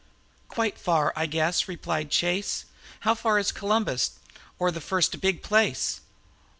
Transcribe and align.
"Quite 0.47 0.79
far, 0.79 1.13
I 1.15 1.27
guess," 1.27 1.67
replied 1.67 2.09
Chase. 2.09 2.65
"How 3.01 3.13
far 3.13 3.37
is 3.37 3.51
Columbus, 3.51 4.13
or 4.57 4.71
the 4.71 4.81
first 4.81 5.21
big 5.21 5.43
place?" 5.43 6.01